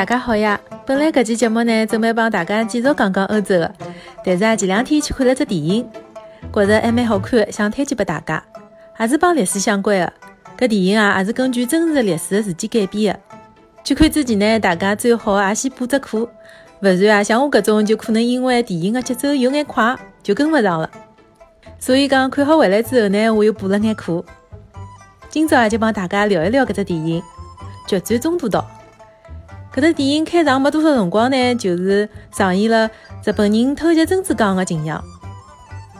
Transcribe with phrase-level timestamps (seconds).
[0.00, 0.58] 大家好呀！
[0.86, 3.70] 本来搿期节目呢，准备帮大家继续讲讲欧洲的，
[4.24, 5.86] 但是啊，前两天去看了只电影，
[6.50, 8.42] 觉着还蛮好看，想推荐拨大家，
[8.98, 10.10] 也是帮历史相关的。
[10.56, 13.20] 搿电影啊，也是根据真实的历史的事件改编的。
[13.84, 16.28] 去看之前呢，大家最好也先补只课，勿
[16.80, 20.88] 然啊，像我搿种就可能因为电影的节奏有眼快，就跟勿上了。
[21.78, 24.24] 所以讲看好回来之后呢，我又补了眼课。
[25.28, 27.20] 今朝啊，就帮大家聊一聊搿只电影
[27.86, 28.60] 《决战中途岛》。
[29.74, 32.90] 搿只电影开场没多少辰光呢，就是上演了
[33.24, 35.02] 日本人偷袭珍珠港的景象，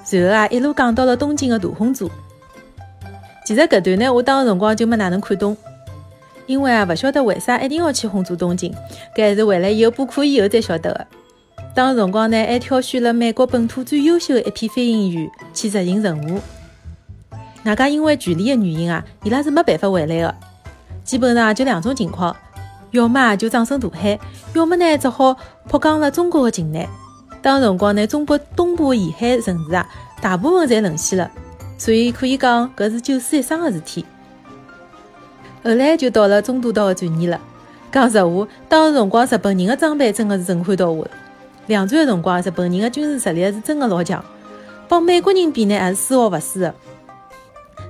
[0.05, 2.07] 随后啊一路讲到了东京的大轰炸。
[3.45, 5.57] 其实搿段呢，我当时辰光就没哪能看懂，
[6.47, 8.73] 因为啊勿晓得为啥一定要去轰炸东京，
[9.15, 11.07] 搿还是回来以后补课以后才晓得的。
[11.73, 16.41] 当时辰光呢，还挑选了美国本土最优秀的一批飞行员去执行任务。
[17.65, 20.35] 外加因为距离的原因啊，伊拉是没办法回来的，
[21.05, 22.35] 基本上就两种情况。
[22.91, 24.19] 要么就葬身大海，
[24.55, 25.37] 要么呢只好
[25.69, 26.89] 迫降了中国的境内。
[27.43, 29.87] 当辰光呢，中国东部沿海城市啊，
[30.21, 31.31] 大部分侪沦陷了，
[31.79, 34.05] 所以可以讲搿是九死一生的事体。
[35.63, 37.41] 后来就到了中途岛的转移了。
[37.93, 41.11] 讲实话，当辰光日本人的装备真的是震撼到我了。
[41.67, 44.25] 两战的辰光，日本人的军事实力是真的老强，
[44.89, 46.75] 帮美国人比呢，还是丝毫勿输的。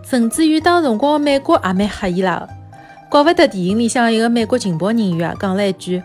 [0.02, 2.48] 甚至于当辰光的美国也蛮吓伊拉的。
[3.10, 6.00] 怪勿得电影里向一个美国情报人员啊讲了一句：“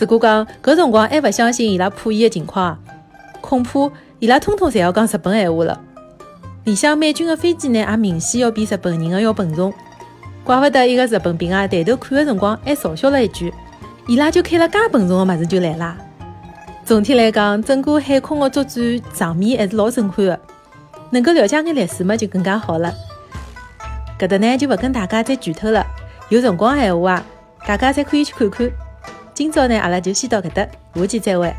[0.00, 2.82] 如果讲搿辰光还勿相信伊拉破译的情况，
[3.42, 5.78] 恐怕伊拉通通侪要讲日本闲话了。”
[6.64, 9.70] 里向美军的飞机呢，也明显要比日本人的要笨重。
[10.44, 13.52] 怪勿得一个日本兵啊，抬头看的辰光还嘲笑了一句
[14.08, 15.94] ：“伊拉就开了介笨重的物事就来啦。”
[16.86, 18.82] 总体来讲，整个海空的作战
[19.12, 20.40] 场面还是老震撼的。
[21.10, 22.90] 能够了解眼历史嘛，就更加好了。
[24.18, 25.84] 搿搭呢，就勿跟大家再剧透了。
[26.28, 27.26] 有辰光闲话啊，
[27.66, 28.68] 大家侪可以去看看。
[29.32, 31.54] 今朝呢，阿拉就先到搿搭，下期再会。